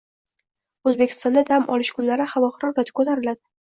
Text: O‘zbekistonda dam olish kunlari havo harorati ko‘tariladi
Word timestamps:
O‘zbekistonda 0.91 1.43
dam 1.49 1.67
olish 1.75 1.93
kunlari 1.99 2.29
havo 2.33 2.53
harorati 2.57 2.97
ko‘tariladi 3.01 3.41